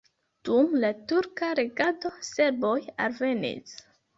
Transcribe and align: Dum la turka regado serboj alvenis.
Dum 0.47 0.71
la 0.83 0.89
turka 1.11 1.51
regado 1.61 2.13
serboj 2.31 2.75
alvenis. 3.07 3.79